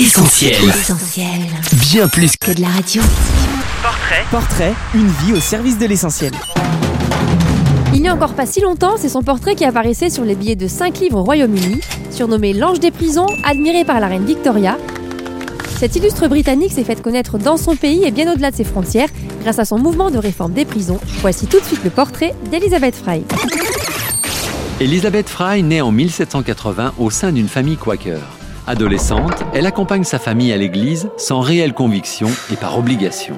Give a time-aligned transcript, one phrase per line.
[0.00, 0.54] Essentiel.
[0.68, 1.40] Essentiel.
[1.90, 3.02] Bien plus que Que de la radio.
[3.82, 6.30] Portrait, Portrait, une vie au service de l'essentiel.
[7.92, 10.54] Il n'y a encore pas si longtemps, c'est son portrait qui apparaissait sur les billets
[10.54, 11.80] de 5 livres au Royaume-Uni,
[12.12, 14.78] surnommé l'ange des prisons, admiré par la reine Victoria.
[15.80, 19.08] Cette illustre Britannique s'est faite connaître dans son pays et bien au-delà de ses frontières
[19.42, 21.00] grâce à son mouvement de réforme des prisons.
[21.22, 23.24] Voici tout de suite le portrait d'Elizabeth Fry.
[24.78, 28.37] Elizabeth Fry naît en 1780 au sein d'une famille quaker.
[28.68, 33.34] Adolescente, elle accompagne sa famille à l'église sans réelle conviction et par obligation.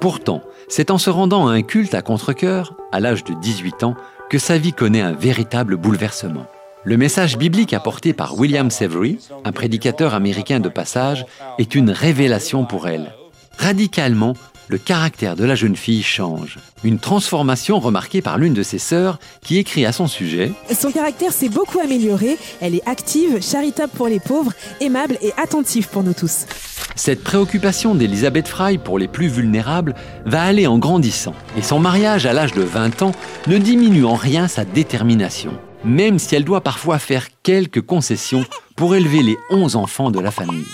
[0.00, 3.94] Pourtant, c'est en se rendant à un culte à contre-cœur, à l'âge de 18 ans,
[4.28, 6.44] que sa vie connaît un véritable bouleversement.
[6.84, 11.24] Le message biblique apporté par William Severy, un prédicateur américain de passage,
[11.58, 13.14] est une révélation pour elle.
[13.56, 14.34] Radicalement,
[14.68, 16.58] le caractère de la jeune fille change.
[16.84, 21.32] Une transformation remarquée par l'une de ses sœurs qui écrit à son sujet Son caractère
[21.32, 22.36] s'est beaucoup amélioré.
[22.60, 26.46] Elle est active, charitable pour les pauvres, aimable et attentive pour nous tous.
[26.94, 29.94] Cette préoccupation d'Elizabeth Fry pour les plus vulnérables
[30.24, 33.12] va aller en grandissant et son mariage à l'âge de 20 ans
[33.46, 35.52] ne diminue en rien sa détermination,
[35.84, 38.44] même si elle doit parfois faire quelques concessions
[38.76, 40.64] pour élever les 11 enfants de la famille.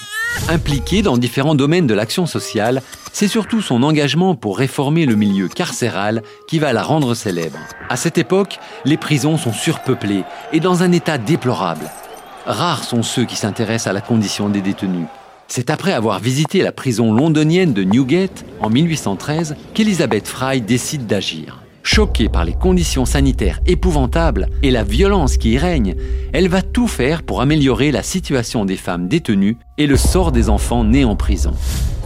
[0.48, 5.48] Impliquée dans différents domaines de l'action sociale, c'est surtout son engagement pour réformer le milieu
[5.48, 7.58] carcéral qui va la rendre célèbre.
[7.88, 11.90] À cette époque, les prisons sont surpeuplées et dans un état déplorable.
[12.46, 15.06] Rares sont ceux qui s'intéressent à la condition des détenus.
[15.48, 21.61] C'est après avoir visité la prison londonienne de Newgate en 1813 qu'Elizabeth Fry décide d'agir.
[21.82, 25.96] Choquée par les conditions sanitaires épouvantables et la violence qui y règne,
[26.32, 30.48] elle va tout faire pour améliorer la situation des femmes détenues et le sort des
[30.48, 31.52] enfants nés en prison.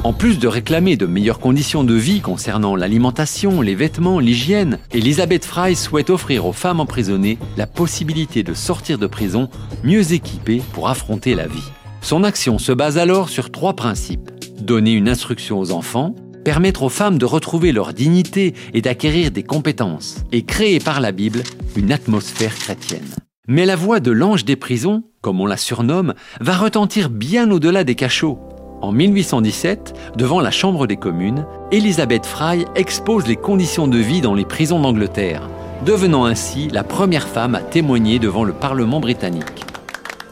[0.02, 5.44] En plus de réclamer de meilleures conditions de vie concernant l'alimentation, les vêtements, l'hygiène, Elizabeth
[5.44, 9.50] Fry souhaite offrir aux femmes emprisonnées la possibilité de sortir de prison
[9.84, 11.72] mieux équipées pour affronter la vie.
[12.00, 14.30] Son action se base alors sur trois principes.
[14.60, 16.14] Donner une instruction aux enfants,
[16.46, 21.10] permettre aux femmes de retrouver leur dignité et d'acquérir des compétences, et créer par la
[21.10, 21.42] Bible
[21.74, 23.16] une atmosphère chrétienne.
[23.48, 27.82] Mais la voix de l'ange des prisons, comme on la surnomme, va retentir bien au-delà
[27.82, 28.38] des cachots.
[28.80, 34.34] En 1817, devant la Chambre des communes, Elizabeth Fry expose les conditions de vie dans
[34.34, 35.50] les prisons d'Angleterre,
[35.84, 39.64] devenant ainsi la première femme à témoigner devant le Parlement britannique.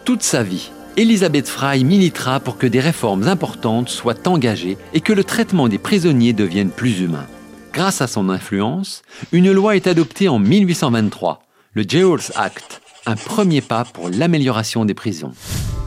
[0.04, 5.12] Toute sa vie, Elizabeth Fry militera pour que des réformes importantes soient engagées et que
[5.12, 7.26] le traitement des prisonniers devienne plus humain.
[7.72, 9.02] Grâce à son influence,
[9.32, 14.94] une loi est adoptée en 1823, le Jails Act, un premier pas pour l'amélioration des
[14.94, 15.32] prisons.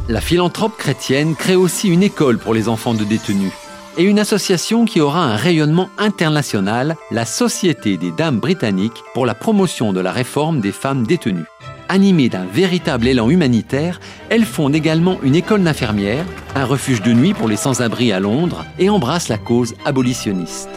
[0.09, 3.53] La philanthrope chrétienne crée aussi une école pour les enfants de détenus
[3.97, 9.33] et une association qui aura un rayonnement international, la Société des Dames britanniques pour la
[9.33, 11.45] promotion de la réforme des femmes détenues.
[11.89, 16.25] Animée d'un véritable élan humanitaire, elle fonde également une école d'infirmières,
[16.55, 20.69] un refuge de nuit pour les sans-abri à Londres et embrasse la cause abolitionniste.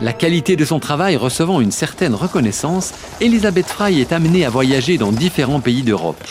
[0.00, 4.98] La qualité de son travail recevant une certaine reconnaissance, Elizabeth Fry est amenée à voyager
[4.98, 6.22] dans différents pays d'Europe.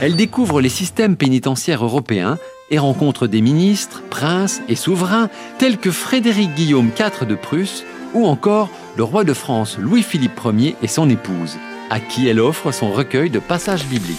[0.00, 2.38] Elle découvre les systèmes pénitentiaires européens
[2.70, 5.28] et rencontre des ministres, princes et souverains
[5.58, 7.84] tels que Frédéric Guillaume IV de Prusse
[8.14, 11.58] ou encore le roi de France Louis-Philippe Ier et son épouse,
[11.90, 14.16] à qui elle offre son recueil de passages bibliques.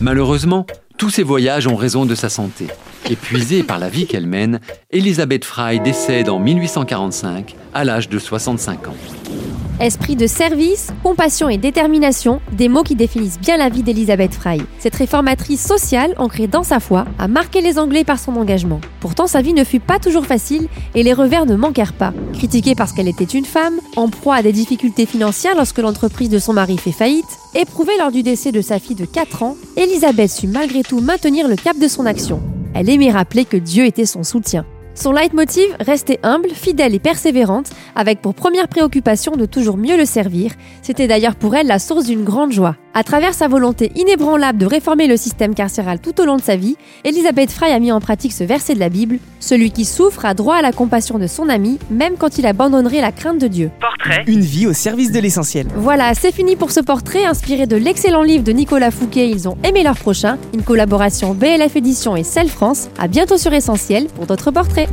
[0.00, 0.66] Malheureusement,
[0.98, 2.68] tous ces voyages ont raison de sa santé.
[3.10, 4.60] Épuisée par la vie qu'elle mène,
[4.90, 8.96] Elizabeth Fry décède en 1845 à l'âge de 65 ans.
[9.80, 14.62] Esprit de service, compassion et détermination, des mots qui définissent bien la vie d'Elizabeth Fry.
[14.78, 18.80] Cette réformatrice sociale, ancrée dans sa foi, a marqué les Anglais par son engagement.
[19.00, 22.12] Pourtant, sa vie ne fut pas toujours facile et les revers ne manquèrent pas.
[22.34, 26.38] Critiquée parce qu'elle était une femme, en proie à des difficultés financières lorsque l'entreprise de
[26.38, 30.30] son mari fait faillite, éprouvée lors du décès de sa fille de 4 ans, Elizabeth
[30.30, 32.40] sut malgré tout maintenir le cap de son action.
[32.74, 34.64] Elle aimait rappeler que Dieu était son soutien.
[34.94, 40.04] Son leitmotiv, rester humble, fidèle et persévérante, avec pour première préoccupation de toujours mieux le
[40.04, 42.76] servir, c'était d'ailleurs pour elle la source d'une grande joie.
[42.94, 46.56] À travers sa volonté inébranlable de réformer le système carcéral tout au long de sa
[46.56, 50.26] vie, Elizabeth Fry a mis en pratique ce verset de la Bible Celui qui souffre
[50.26, 53.48] a droit à la compassion de son ami, même quand il abandonnerait la crainte de
[53.48, 53.70] Dieu.
[53.80, 55.68] portrait, Une vie au service de l'essentiel.
[55.74, 59.56] Voilà, c'est fini pour ce portrait inspiré de l'excellent livre de Nicolas Fouquet Ils ont
[59.64, 62.88] aimé leur prochain, une collaboration BLF Édition et Celle France.
[62.98, 64.88] À bientôt sur Essentiel pour d'autres portraits.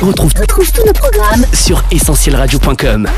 [0.00, 3.08] On retrouve Retrouve tous nos programmes sur essentielradio.com.